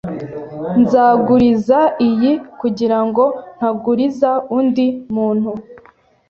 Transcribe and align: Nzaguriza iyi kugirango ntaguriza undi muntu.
Nzaguriza 0.81 1.79
iyi 2.07 2.31
kugirango 2.59 3.23
ntaguriza 3.57 4.29
undi 4.57 4.85
muntu. 5.15 5.51